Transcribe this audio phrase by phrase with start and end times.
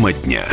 [0.00, 0.46] Тема дня.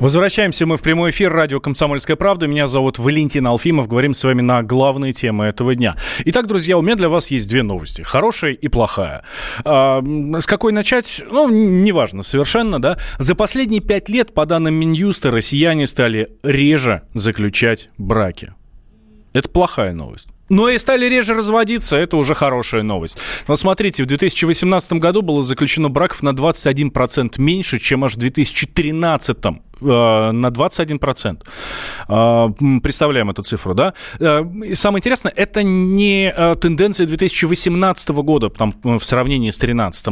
[0.00, 2.46] Возвращаемся мы в прямой эфир радио «Комсомольская правда».
[2.46, 3.86] Меня зовут Валентин Алфимов.
[3.86, 5.96] Говорим с вами на главные темы этого дня.
[6.24, 8.00] Итак, друзья, у меня для вас есть две новости.
[8.00, 9.24] Хорошая и плохая.
[9.62, 11.22] А, с какой начать?
[11.30, 12.96] Ну, неважно совершенно, да.
[13.18, 18.54] За последние пять лет, по данным Минюста, россияне стали реже заключать браки.
[19.34, 20.28] Это плохая новость.
[20.48, 23.18] Но и стали реже разводиться, это уже хорошая новость.
[23.48, 29.36] Но смотрите, в 2018 году было заключено браков на 21% меньше, чем аж в 2013
[29.80, 31.42] Э, на 21%.
[32.08, 33.94] Э, представляем эту цифру, да?
[34.18, 40.06] Э, и самое интересное, это не тенденция 2018 года там, в сравнении с 2013.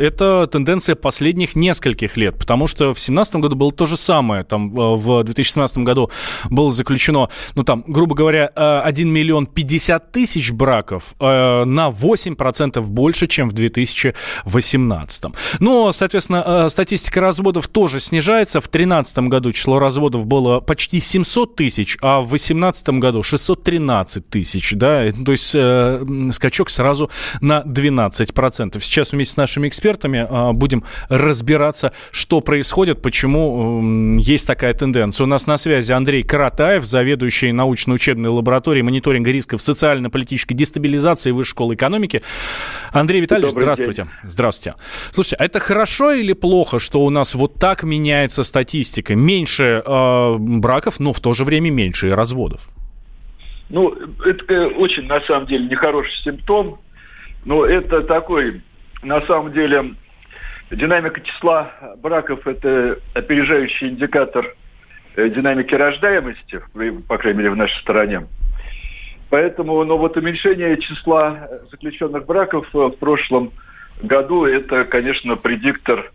[0.00, 4.44] Это тенденция последних нескольких лет, потому что в 2017 году было то же самое.
[4.44, 6.10] Там в 2017 году
[6.50, 13.48] было заключено, ну там, грубо говоря, 1 миллион 50 тысяч браков на 8% больше, чем
[13.48, 15.24] в 2018.
[15.60, 18.60] Но, соответственно, статистика разводов тоже снижается.
[18.60, 24.28] В 2013 2017 году число разводов было почти 700 тысяч, а в 2018 году 613
[24.28, 28.80] тысяч, да, то есть э, скачок сразу на 12%.
[28.80, 35.24] Сейчас вместе с нашими экспертами э, будем разбираться, что происходит, почему э, есть такая тенденция.
[35.24, 41.74] У нас на связи Андрей Каратаев, заведующий научно-учебной лабораторией мониторинга рисков социально-политической дестабилизации Высшей школы
[41.74, 42.22] экономики.
[42.92, 44.02] Андрей Витальевич, Добрый здравствуйте.
[44.02, 44.30] День.
[44.30, 44.78] Здравствуйте.
[45.10, 49.14] Слушайте, а это хорошо или плохо, что у нас вот так меняется статистика?
[49.14, 52.68] Меньше э, браков, но в то же время меньше разводов.
[53.70, 56.78] Ну, это очень, на самом деле, нехороший симптом.
[57.44, 58.62] Но это такой,
[59.02, 59.94] на самом деле,
[60.70, 64.54] динамика числа браков– это опережающий индикатор
[65.16, 66.60] э, динамики рождаемости,
[67.06, 68.26] по крайней мере, в нашей стране.
[69.30, 73.52] Поэтому, ну, вот уменьшение числа заключенных браков в прошлом
[74.02, 76.12] году– это, конечно, предиктор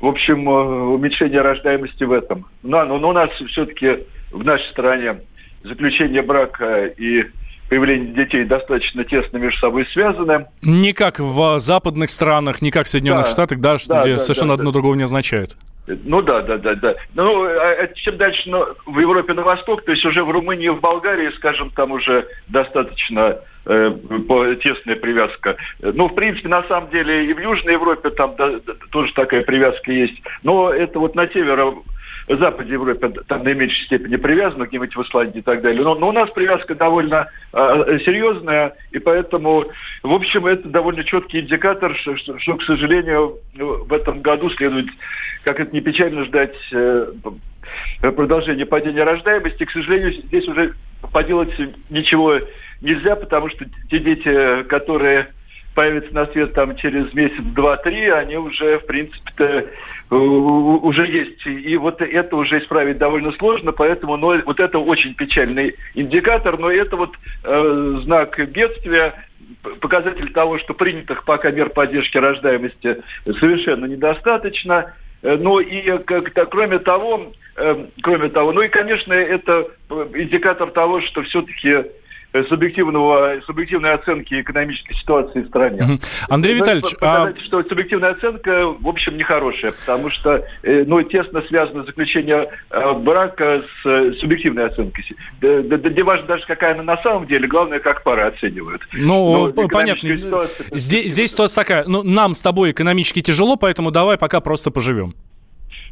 [0.00, 0.52] в общем, э,
[0.94, 2.46] уменьшение рождаемости в этом.
[2.62, 5.20] Но, но, но у нас все-таки в нашей стране
[5.62, 7.26] заключение брака и
[7.68, 10.46] появление детей достаточно тесно между собой связаны.
[10.62, 14.18] Не как в западных странах, не как в Соединенных да, Штатах, да, что да, да,
[14.18, 14.72] совершенно да, одно да.
[14.72, 15.56] другого не означает.
[16.04, 16.94] Ну да, да, да, да.
[17.14, 20.68] Ну, а, а чем дальше ну, в Европе на восток, то есть уже в Румынии,
[20.68, 23.92] в Болгарии, скажем, там уже достаточно э,
[24.62, 25.56] тесная привязка.
[25.80, 29.92] Ну, в принципе, на самом деле и в Южной Европе там да, тоже такая привязка
[29.92, 30.20] есть.
[30.42, 31.74] Но это вот на северо
[32.28, 35.82] Западе Европе там в меньшей степени привязана, где-нибудь в Исландии и так далее.
[35.82, 39.66] Но, но у нас привязка довольно э, серьезная, и поэтому,
[40.02, 44.86] в общем, это довольно четкий индикатор, что, что, что к сожалению, в этом году следует,
[45.44, 47.12] как это не печально, ждать э,
[48.00, 49.64] продолжения падения рождаемости.
[49.64, 50.74] К сожалению, здесь уже
[51.12, 51.52] поделать
[51.88, 52.38] ничего
[52.80, 55.28] нельзя, потому что те дети, которые
[55.74, 61.46] появятся на свет там через месяц, два, три, они уже, в принципе-то, э, уже есть.
[61.46, 66.70] И вот это уже исправить довольно сложно, поэтому но, вот это очень печальный индикатор, но
[66.70, 67.14] это вот
[67.44, 69.14] э, знак бедствия,
[69.80, 74.94] показатель того, что принятых пока мер поддержки рождаемости совершенно недостаточно.
[75.22, 81.00] Э, ну и как-то, кроме того, э, кроме того, ну и, конечно, это индикатор того,
[81.00, 81.84] что все-таки Э,
[82.48, 85.98] субъективного, субъективной оценки экономической ситуации в стране.
[86.28, 87.44] Андрей Витальевич, показать, а...
[87.44, 93.62] что субъективная оценка, в общем, нехорошая, потому что э, ну, тесно связано заключение э, брака
[93.82, 95.04] с субъективной оценкой.
[95.40, 98.82] Да, да, да, не важно даже, какая она на самом деле, главное, как пары оценивают.
[98.92, 100.08] Ну, Но понятно.
[100.72, 105.14] Здесь, здесь ситуация такая, ну, нам с тобой экономически тяжело, поэтому давай пока просто поживем.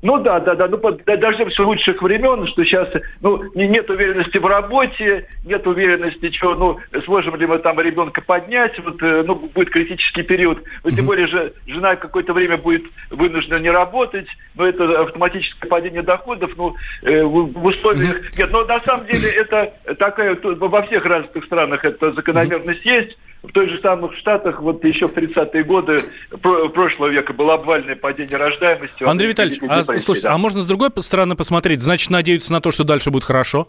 [0.02, 2.88] Ну да, да, да, ну дождемся лучших времен, что сейчас
[3.20, 8.78] ну, нет уверенности в работе, нет уверенности, что, ну, сможем ли мы там ребенка поднять,
[8.78, 10.62] вот, э, ну, будет критический период.
[10.84, 16.02] Но, тем более же жена какое-то время будет вынуждена не работать, но это автоматическое падение
[16.02, 18.36] доходов, ну, э, в условиях...
[18.36, 23.52] Нет, но на самом деле это такая, во всех развитых странах эта закономерность есть, в
[23.52, 25.98] той же самых Штатах вот еще в 30-е годы
[26.40, 29.04] прошлого века было обвальное падение рождаемости.
[29.04, 30.34] Андрей Витальевич, а, слушайте, да.
[30.34, 31.80] а можно с другой стороны посмотреть?
[31.80, 33.68] Значит, надеются на то, что дальше будет хорошо?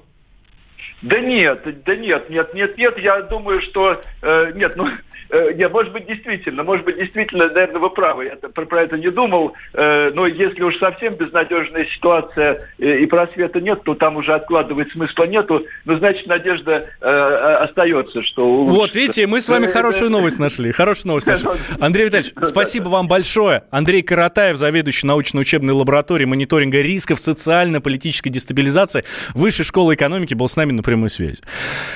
[1.02, 3.00] Да нет, да нет, нет, нет, нет.
[3.00, 4.88] Я думаю, что э, нет, ну
[5.30, 8.98] Э, нет, может быть, действительно, может быть, действительно, наверное, вы правы, я про, про это
[8.98, 14.18] не думал, э, но если уж совсем безнадежная ситуация э, и просвета нет, то там
[14.18, 18.80] уже откладывать смысла нету, но значит, надежда остается, что улучшится.
[18.80, 21.50] Вот, видите, мы с вами хорошую новость нашли, хорошую новость нашли.
[21.80, 23.64] Андрей Витальевич, спасибо вам большое.
[23.72, 29.04] Андрей Каратаев, заведующий научно-учебной лабораторией мониторинга рисков социально-политической дестабилизации
[29.34, 31.42] Высшей школы экономики, был с нами на прямой связи.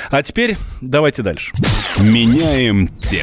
[0.09, 1.51] А теперь давайте дальше.
[1.99, 3.22] Меняем тему.